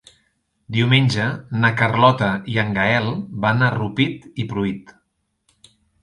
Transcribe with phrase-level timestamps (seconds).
[0.75, 1.25] Diumenge
[1.65, 3.09] na Carlota i en Gaël
[3.43, 4.95] van a Rupit i Pruit.